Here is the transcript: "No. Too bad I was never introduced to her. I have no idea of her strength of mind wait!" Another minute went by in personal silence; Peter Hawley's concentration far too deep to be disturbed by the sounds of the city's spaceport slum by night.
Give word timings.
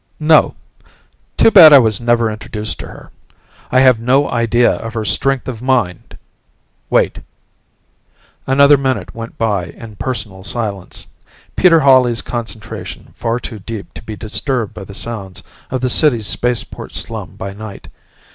"No. 0.19 0.55
Too 1.37 1.51
bad 1.51 1.71
I 1.73 1.77
was 1.77 2.01
never 2.01 2.31
introduced 2.31 2.79
to 2.79 2.87
her. 2.87 3.11
I 3.71 3.81
have 3.81 3.99
no 3.99 4.27
idea 4.27 4.71
of 4.77 4.95
her 4.95 5.05
strength 5.05 5.47
of 5.47 5.61
mind 5.61 6.17
wait!" 6.89 7.19
Another 8.47 8.77
minute 8.77 9.13
went 9.13 9.37
by 9.37 9.65
in 9.65 9.97
personal 9.97 10.43
silence; 10.43 11.05
Peter 11.55 11.81
Hawley's 11.81 12.23
concentration 12.23 13.13
far 13.15 13.39
too 13.39 13.59
deep 13.59 13.93
to 13.93 14.01
be 14.01 14.15
disturbed 14.15 14.73
by 14.73 14.85
the 14.85 14.95
sounds 14.95 15.43
of 15.69 15.81
the 15.81 15.87
city's 15.89 16.25
spaceport 16.25 16.93
slum 16.95 17.35
by 17.35 17.53
night. 17.53 17.87